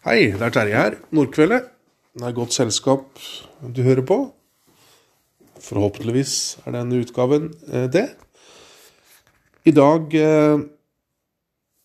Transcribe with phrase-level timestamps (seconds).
[0.00, 0.94] Hei, det er Terje her.
[1.12, 1.66] Nordkveldet.
[2.16, 3.18] Det er godt selskap
[3.60, 4.16] du hører på.
[5.60, 8.06] Forhåpentligvis er denne utgaven eh, det.
[9.68, 10.62] I dag eh,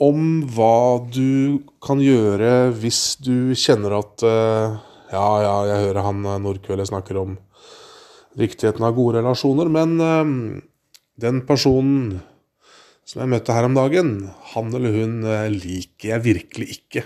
[0.00, 0.22] om
[0.56, 4.80] hva du kan gjøre hvis du kjenner at eh,
[5.12, 7.36] Ja, ja, jeg hører han eh, Nordkveldet snakker om
[8.40, 10.32] riktigheten av gode relasjoner, men eh,
[11.20, 12.22] den personen
[13.04, 14.16] som jeg møtte her om dagen,
[14.56, 17.04] han eller hun eh, liker jeg virkelig ikke.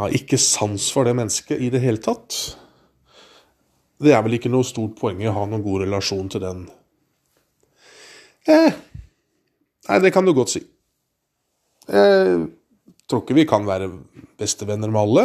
[0.00, 2.36] Har ikke sans for det mennesket i det hele tatt.
[4.00, 6.62] Det er vel ikke noe stort poeng i å ha noen god relasjon til den.
[8.48, 8.78] Eh,
[9.90, 10.62] nei, det kan du godt si.
[11.90, 12.46] Jeg
[13.10, 13.90] tror ikke vi kan være
[14.40, 15.24] bestevenner med alle.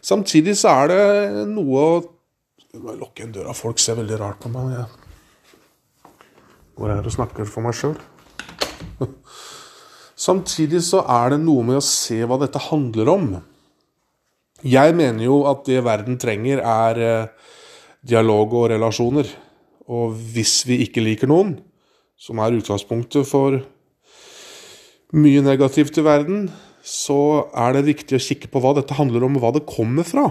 [0.00, 1.02] Samtidig så er det
[1.50, 3.52] noe å lukke igjen døra.
[3.56, 4.72] Folk ser veldig rart på meg.
[4.72, 6.14] Jeg
[6.78, 7.98] går her og snakker for meg sjøl.
[10.26, 13.28] Samtidig så er det noe med å se hva dette handler om.
[14.64, 17.50] Jeg mener jo at det verden trenger, er eh,
[18.06, 19.28] dialog og relasjoner.
[19.92, 21.58] Og hvis vi ikke liker noen,
[22.16, 23.60] som er utgangspunktet for
[25.16, 26.48] mye negativt i verden,
[26.86, 30.06] så er det viktig å kikke på hva dette handler om, og hva det kommer
[30.06, 30.30] fra.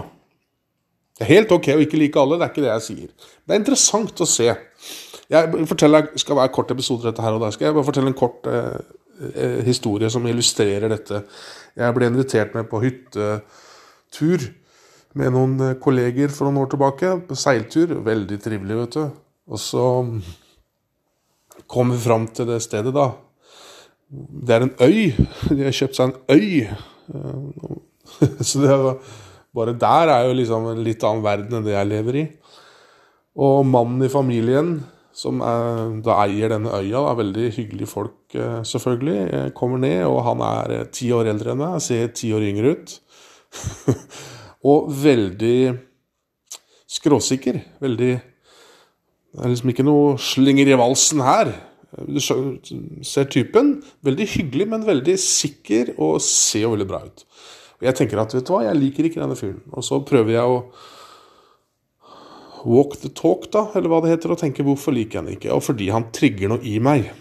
[1.16, 3.30] Det er helt ok å ikke like alle, det er ikke det jeg sier.
[3.44, 4.48] Det er interessant å se.
[5.32, 8.18] Jeg forteller, skal være kort episode dette her, og der skal jeg bare fortelle en
[8.18, 8.74] kort eh,
[9.32, 11.22] eh, historie som illustrerer dette.
[11.76, 12.82] Jeg ble invitert med på
[14.16, 14.52] hyttetur
[15.16, 17.12] med noen eh, kolleger for noen år tilbake.
[17.28, 17.94] På seiltur.
[18.04, 19.04] Veldig trivelig, vet du.
[19.46, 19.84] Og så
[21.66, 23.12] kom vi fram til det stedet, da.
[24.08, 25.12] Det er en øy.
[25.50, 26.66] De har kjøpt seg en øy.
[27.14, 27.78] Eh,
[28.46, 29.00] Så det var,
[29.50, 32.26] bare der er jo liksom en litt annen verden enn det jeg lever i.
[33.42, 34.76] Og mannen i familien,
[35.16, 40.22] som er, da eier denne øya, er veldig hyggelige folk, eh, selvfølgelig, kommer ned, og
[40.28, 42.94] han er ti år eldre enn meg, ser ti år yngre ut.
[44.70, 45.60] og veldig
[46.96, 47.60] skråsikker.
[47.82, 51.52] Veldig Det er liksom ikke noe slinger i valsen her.
[51.96, 53.76] Du ser typen.
[54.04, 57.24] Veldig hyggelig, men veldig sikker og ser jo veldig bra ut.
[57.76, 59.60] Og jeg tenker at vet du hva, jeg liker ikke denne fyren.
[59.76, 60.62] Og så prøver jeg å
[62.66, 65.52] walk the talk, da, eller hva det heter, og tenke hvorfor liker jeg han ikke?
[65.54, 67.12] Og fordi han trigger noe i meg.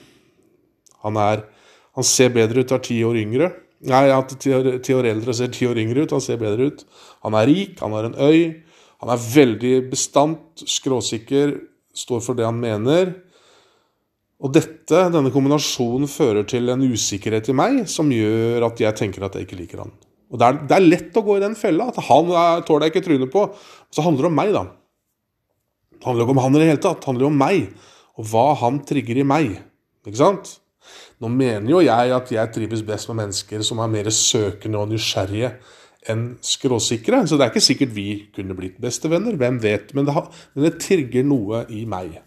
[1.06, 1.52] Han er
[1.96, 3.48] Han ser bedre ut, er ti år yngre.
[3.86, 6.16] Nei, at år, eldre og ser ti år yngre ut.
[6.16, 6.86] Han ser bedre ut.
[7.26, 8.64] Han er rik, han har en øy.
[9.04, 11.54] Han er veldig bestandt, skråsikker,
[11.96, 13.14] står for det han mener.
[14.44, 19.26] Og dette, denne kombinasjonen fører til en usikkerhet i meg som gjør at jeg tenker
[19.26, 19.94] at jeg ikke liker han.
[20.34, 21.92] Og det er, det er lett å gå i den fella.
[21.92, 23.46] At han er, tåler jeg ikke trynet på.
[23.94, 24.66] Så handler det om meg, da.
[25.96, 27.02] Det handler ikke om han i det hele tatt.
[27.02, 29.58] Det handler om meg, og hva han trigger i meg.
[30.06, 30.58] Ikke sant?
[31.24, 34.92] Nå mener jo jeg at jeg trives best med mennesker som er mer søkende og
[34.92, 35.54] nysgjerrige
[36.12, 37.24] enn skråsikre.
[37.26, 39.38] Så det er ikke sikkert vi kunne blitt bestevenner.
[39.40, 39.94] Hvem vet?
[39.96, 42.20] Men det, har, men det trigger noe i meg.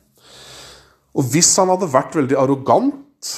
[1.19, 3.35] Og hvis han hadde vært veldig arrogant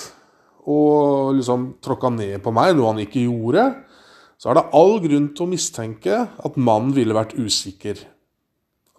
[0.70, 3.66] og liksom tråkka ned på meg, noe han ikke gjorde,
[4.41, 7.98] så er det all grunn til å mistenke at mannen ville vært usikker.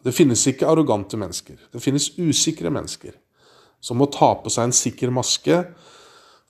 [0.01, 1.57] Det finnes ikke arrogante mennesker.
[1.73, 3.15] Det finnes usikre mennesker
[3.81, 5.63] som må ta på seg en sikker maske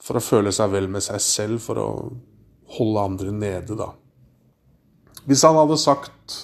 [0.02, 1.88] for å føle seg vel med seg selv, for å
[2.78, 3.92] holde andre nede, da.
[5.28, 6.40] Hvis han hadde sagt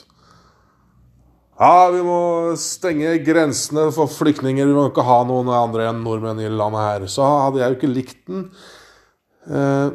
[1.58, 6.38] ja, vi må stenge grensene for flyktninger, vi må ikke ha noen andre enn nordmenn
[6.44, 8.44] i landet her, så hadde jeg jo ikke likt den.
[9.48, 9.88] Eh,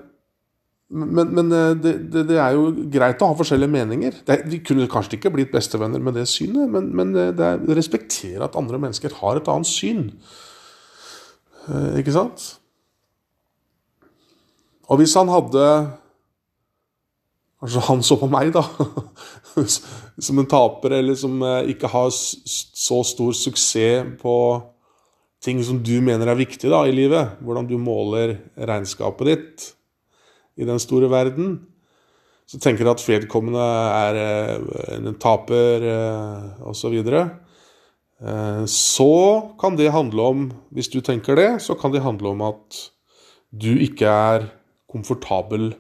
[0.92, 4.18] men, men eh, det, det, det, er jo greit å ha forskjellige meninger.
[4.28, 7.80] Det, vi kunne kanskje ikke blitt bestevenner med det synet, men, men eh, det er
[7.80, 10.10] respektere at andre mennesker har et annet syn.
[11.96, 12.50] Ikke sant?
[14.92, 15.68] Og hvis han hadde
[17.64, 18.60] Kanskje han så på meg, da,
[20.26, 21.38] som en taper, eller som
[21.72, 24.34] ikke har så stor suksess på
[25.44, 27.38] ting som du mener er viktig da, i livet.
[27.40, 29.70] Hvordan du måler regnskapet ditt
[30.60, 31.56] i den store verden.
[32.44, 34.20] Så tenker du at vedkommende er
[34.98, 35.88] en taper
[36.68, 36.98] osv.
[37.00, 37.24] Så,
[38.76, 39.14] så
[39.60, 40.44] kan det handle om,
[40.76, 42.84] hvis du tenker det, så kan det handle om at
[43.56, 44.52] du ikke er
[44.94, 45.74] komfortabel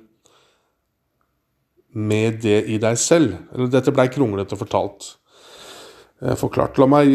[1.93, 3.37] med det i deg selv.
[3.53, 5.13] Eller dette blei kronglete fortalt.
[6.39, 6.77] Forklart.
[6.79, 7.09] La meg,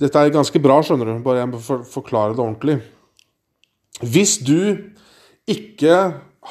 [0.00, 1.16] dette er ganske bra, skjønner du.
[1.24, 2.78] Bare jeg må forklare det ordentlig.
[4.02, 4.76] Hvis du
[5.46, 5.98] ikke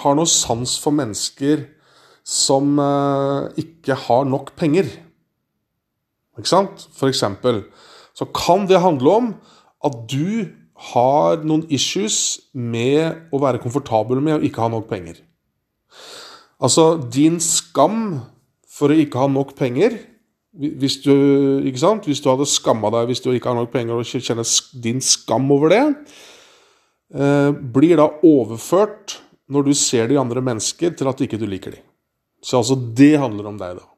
[0.01, 1.65] har noe sans for mennesker
[2.25, 2.77] som
[3.59, 4.87] ikke har nok penger,
[6.35, 6.87] ikke sant?
[6.95, 7.63] For eksempel,
[8.15, 9.33] så kan det handle om
[9.87, 15.21] at du har noen issues med å være komfortabel med å ikke ha nok penger.
[16.59, 18.19] Altså, din skam
[18.75, 19.97] for å ikke ha nok penger
[20.55, 21.11] hvis du,
[21.67, 22.05] ikke sant?
[22.07, 24.47] hvis du hadde skamma deg hvis du ikke har nok penger, og kjenner
[24.83, 25.81] din skam over det,
[27.11, 29.17] eh, blir da overført
[29.51, 31.83] når du ser de andre mennesker, til at ikke du liker dem.
[32.41, 33.94] Så altså, det handler om deg, da.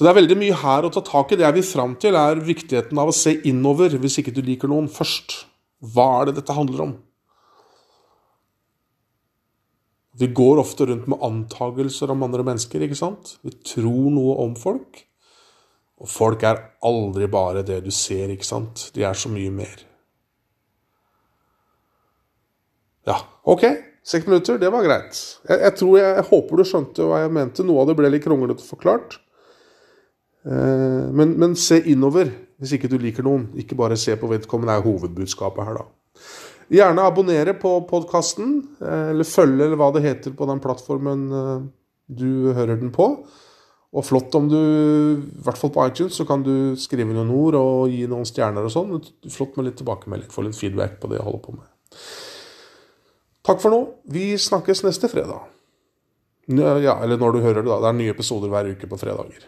[0.00, 1.36] Så det er veldig mye her å ta tak i.
[1.36, 4.72] Det jeg vil fram til, er viktigheten av å se innover hvis ikke du liker
[4.72, 5.34] noen først.
[5.92, 6.94] Hva er det dette handler om?
[10.24, 13.34] Vi går ofte rundt med antagelser om andre mennesker, ikke sant?
[13.44, 15.04] Vi tror noe om folk.
[16.00, 18.88] Og folk er aldri bare det du ser, ikke sant?
[18.96, 19.86] De er så mye mer.
[23.04, 23.68] Ja, ok.
[24.00, 25.26] Seks minutter, det var greit.
[25.44, 27.68] Jeg, jeg, tror jeg, jeg håper du skjønte hva jeg mente.
[27.68, 29.20] Noe av det ble litt kronglete forklart.
[30.46, 33.48] Eh, men, men, se innover hvis ikke du liker noen.
[33.60, 36.24] Ikke bare se på vedkommende, er hovedbudskapet her, da.
[36.70, 41.54] Gjerne abonnere på podkasten, eh, eller følge, eller hva det heter på den plattformen eh,
[42.20, 43.12] du hører den på.
[43.90, 44.58] Og flott om du,
[45.18, 48.68] i hvert fall på iTunes, så kan du skrive noen ord og gi noen stjerner
[48.68, 48.92] og sånn.
[49.34, 51.66] Flott med litt tilbakemelding, få litt feedback på det jeg holder på med.
[53.50, 53.80] Takk for nå.
[54.14, 55.48] Vi snakkes neste fredag.
[56.50, 57.80] Ja, eller når du hører det, da.
[57.82, 59.42] Det er nye episoder hver uke på fredager.